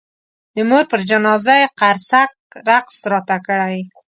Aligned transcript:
د 0.55 0.57
مور 0.69 0.83
پر 0.91 0.99
جنازه 1.09 1.55
یې 1.61 1.67
قرصک 1.79 2.31
رقص 2.69 2.97
راته 3.11 3.37
کړی. 3.47 3.79